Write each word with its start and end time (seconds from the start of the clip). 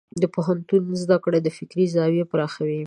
د 0.21 0.23
پوهنتون 0.33 0.83
زده 1.03 1.17
کړه 1.23 1.39
د 1.41 1.47
فکر 1.57 1.77
زاویې 1.95 2.25
پراخوي. 2.31 2.79